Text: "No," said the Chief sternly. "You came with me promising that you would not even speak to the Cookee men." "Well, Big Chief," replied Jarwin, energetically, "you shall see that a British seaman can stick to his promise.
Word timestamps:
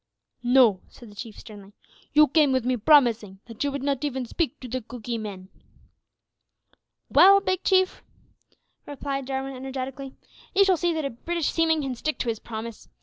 "No," 0.41 0.81
said 0.89 1.11
the 1.11 1.15
Chief 1.15 1.37
sternly. 1.37 1.73
"You 2.11 2.27
came 2.27 2.51
with 2.51 2.65
me 2.65 2.75
promising 2.75 3.39
that 3.45 3.63
you 3.63 3.71
would 3.71 3.83
not 3.83 4.03
even 4.03 4.25
speak 4.25 4.59
to 4.61 4.67
the 4.67 4.81
Cookee 4.81 5.19
men." 5.19 5.49
"Well, 7.09 7.39
Big 7.39 7.61
Chief," 7.63 8.01
replied 8.87 9.27
Jarwin, 9.27 9.55
energetically, 9.55 10.15
"you 10.55 10.65
shall 10.65 10.75
see 10.75 10.91
that 10.91 11.05
a 11.05 11.11
British 11.11 11.51
seaman 11.51 11.83
can 11.83 11.93
stick 11.93 12.17
to 12.17 12.29
his 12.29 12.39
promise. 12.39 12.89